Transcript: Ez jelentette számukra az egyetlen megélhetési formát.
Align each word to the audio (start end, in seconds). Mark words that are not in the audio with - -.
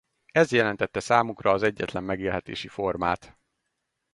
Ez 0.31 0.51
jelentette 0.51 0.99
számukra 0.99 1.51
az 1.51 1.63
egyetlen 1.63 2.03
megélhetési 2.03 2.67
formát. 2.67 3.37